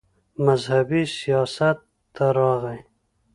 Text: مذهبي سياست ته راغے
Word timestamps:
مذهبي 0.45 1.01
سياست 1.19 1.77
ته 2.15 2.25
راغے 2.37 2.77